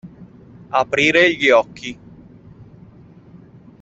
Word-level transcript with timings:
Aprire 0.71 1.31
gli 1.35 1.51
occhi. 1.51 1.99